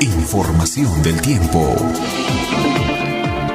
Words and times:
Información 0.00 1.02
del 1.02 1.20
tiempo. 1.20 1.76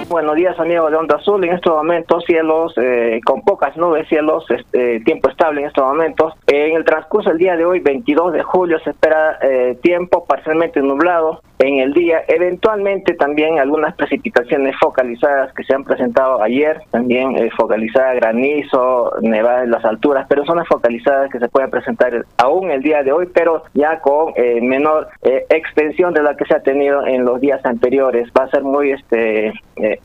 Buenos 0.08 0.36
días 0.36 0.60
amigos 0.60 0.92
de 0.92 0.98
Onda 0.98 1.16
Azul, 1.16 1.44
en 1.44 1.54
estos 1.54 1.76
momentos 1.76 2.24
cielos 2.26 2.74
eh, 2.78 3.20
con 3.26 3.42
pocas 3.42 3.76
nubes, 3.76 4.08
cielos, 4.08 4.46
este, 4.52 5.00
tiempo 5.00 5.30
estable 5.30 5.62
en 5.62 5.68
estos 5.68 5.84
momentos. 5.84 6.34
En 6.46 6.76
el 6.76 6.86
transcurso 6.86 7.30
del 7.30 7.40
día 7.40 7.58
de 7.58 7.66
hoy, 7.66 7.80
22 7.80 8.34
de 8.34 8.44
julio, 8.44 8.78
se 8.84 8.92
espera 8.92 9.40
eh, 9.42 9.80
tiempo 9.82 10.24
parcialmente 10.26 10.80
nublado 10.82 11.42
en 11.58 11.80
el 11.80 11.94
día, 11.94 12.22
eventualmente 12.28 13.16
también 13.16 13.58
algunas 13.58 13.96
precipitaciones 13.96 14.76
focalizadas 14.80 15.52
que 15.54 15.64
se 15.64 15.74
han 15.74 15.84
presentado 15.84 16.44
ayer, 16.44 16.82
también 16.92 17.36
eh, 17.38 17.50
focalizada 17.58 18.14
granizo, 18.14 19.12
nevada 19.22 19.64
en 19.64 19.72
las 19.72 19.86
alturas, 19.86 20.28
pero 20.30 20.46
son 20.46 20.58
las 20.58 20.68
focalizadas 20.68 21.32
que 21.32 21.40
se 21.40 21.48
pueden 21.48 21.72
presentar 21.72 22.26
aún 22.38 22.70
el 22.70 22.84
día 22.84 23.02
de 23.02 23.12
hoy, 23.12 23.28
pero 23.34 23.64
ya 23.74 24.00
con 24.02 24.34
menor 24.62 25.08
extensión 25.22 26.14
de 26.14 26.22
la 26.22 26.36
que 26.36 26.46
se 26.46 26.56
ha 26.56 26.60
tenido 26.60 27.06
en 27.08 27.26
los 27.26 27.40
días 27.40 27.66
anteriores. 27.66 28.30
Va 28.38 28.44
a 28.44 28.50
ser 28.50 28.64
muy 28.64 28.92
este 28.92 29.54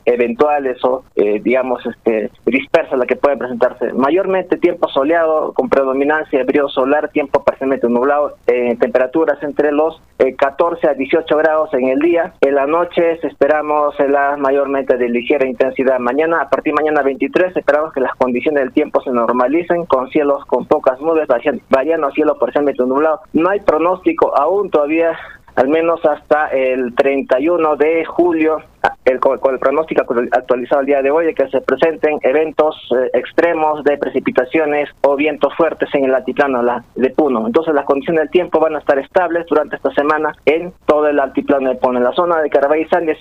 eventuales 0.05 0.83
o, 0.83 1.03
eh, 1.15 1.39
digamos, 1.43 1.85
este, 1.85 2.29
dispersas 2.45 2.97
la 2.97 3.05
que 3.05 3.15
pueden 3.15 3.39
presentarse. 3.39 3.93
Mayormente 3.93 4.57
tiempo 4.57 4.87
soleado 4.89 5.53
con 5.53 5.69
predominancia 5.69 6.39
de 6.39 6.45
brillo 6.45 6.69
solar, 6.69 7.09
tiempo 7.09 7.43
parcialmente 7.43 7.87
nublado, 7.87 8.35
eh, 8.47 8.75
temperaturas 8.79 9.41
entre 9.43 9.71
los 9.71 10.01
14 10.37 10.85
eh, 10.85 10.89
a 10.89 10.93
18 10.93 11.37
grados 11.37 11.73
en 11.73 11.87
el 11.87 11.99
día. 11.99 12.33
En 12.41 12.55
la 12.55 12.67
noche 12.67 13.19
esperamos 13.23 13.95
la 13.99 14.37
mayormente 14.37 14.97
de 14.97 15.09
ligera 15.09 15.47
intensidad. 15.47 15.99
Mañana, 15.99 16.41
a 16.41 16.49
partir 16.49 16.73
de 16.73 16.81
mañana 16.81 17.01
23, 17.01 17.55
esperamos 17.55 17.93
que 17.93 18.01
las 18.01 18.15
condiciones 18.15 18.63
del 18.63 18.73
tiempo 18.73 19.01
se 19.01 19.11
normalicen 19.11 19.85
con 19.85 20.09
cielos 20.09 20.45
con 20.45 20.65
pocas 20.65 20.99
nubes, 21.01 21.27
variando 21.69 22.07
a 22.07 22.11
cielo 22.11 22.37
parcialmente 22.37 22.83
nublado. 22.83 23.21
No 23.33 23.49
hay 23.49 23.59
pronóstico 23.61 24.35
aún 24.37 24.69
todavía 24.69 25.17
al 25.55 25.67
menos 25.67 26.03
hasta 26.05 26.47
el 26.47 26.95
31 26.95 27.75
de 27.75 28.05
julio, 28.05 28.59
el, 29.05 29.19
con, 29.19 29.39
el 29.53 29.59
pronóstico 29.59 30.01
actualizado 30.31 30.81
el 30.81 30.87
día 30.87 31.01
de 31.01 31.11
hoy, 31.11 31.25
de 31.25 31.33
que 31.33 31.47
se 31.49 31.61
presenten 31.61 32.19
eventos 32.21 32.75
eh, 32.91 33.09
extremos 33.13 33.83
de 33.83 33.97
precipitaciones 33.97 34.89
o 35.01 35.15
vientos 35.15 35.53
fuertes 35.55 35.89
en 35.93 36.05
el 36.05 36.13
altiplano 36.13 36.61
de 36.95 37.09
Puno. 37.09 37.47
Entonces 37.47 37.73
las 37.73 37.85
condiciones 37.85 38.21
del 38.21 38.29
tiempo 38.29 38.59
van 38.59 38.75
a 38.75 38.79
estar 38.79 38.97
estables 38.99 39.45
durante 39.47 39.75
esta 39.75 39.91
semana 39.91 40.35
en 40.45 40.73
todo 40.85 41.07
el 41.07 41.19
altiplano 41.19 41.69
de 41.69 41.75
Puno. 41.75 41.97
En 41.97 42.03
la 42.03 42.13
zona 42.13 42.41
de 42.41 42.49
Carabay 42.49 42.83
y 42.83 42.85
Sandia, 42.85 43.15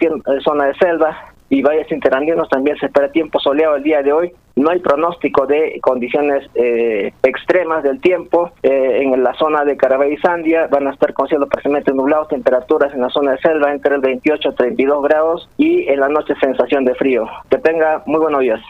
zona 0.45 0.67
de 0.67 0.75
selva, 0.75 1.17
y 1.51 1.63
valles 1.63 1.91
interandinos 1.91 2.49
también 2.49 2.79
se 2.79 2.87
espera 2.87 3.11
tiempo 3.11 3.41
soleado 3.41 3.77
el 3.77 3.83
día 3.83 4.03
de 4.03 4.13
hoy. 4.13 4.33
No 4.57 4.71
hay 4.71 4.79
pronóstico 4.79 5.47
de 5.47 5.79
condiciones 5.81 6.49
eh, 6.55 7.13
extremas 7.23 7.83
del 7.83 8.01
tiempo. 8.01 8.53
Eh, 8.63 9.03
en 9.03 9.23
la 9.23 9.35
zona 9.35 9.65
de 9.65 9.77
Carabay 9.77 10.15
y 10.15 10.17
Sandia 10.19 10.69
van 10.69 10.87
a 10.87 10.93
estar 10.93 11.13
con 11.13 11.29
cielo 11.29 11.49
parcialmente 11.49 11.93
nublado, 11.93 12.27
temperaturas 12.27 12.95
en 12.95 13.01
la 13.01 13.11
zona 13.11 13.33
de 13.33 13.39
selva 13.39 13.73
entre 13.73 13.97
el 13.97 14.01
28 14.01 14.49
y 14.49 14.55
32 14.55 15.03
grados 15.03 15.49
y 15.57 15.89
en 15.89 16.01
la 16.01 16.09
noche 16.09 16.35
sensación 16.41 16.85
de 16.85 16.95
frío. 16.95 17.27
Que 17.51 17.59
tenga 17.59 18.03
muy 18.07 18.21
buenos 18.21 18.41
días. 18.41 18.61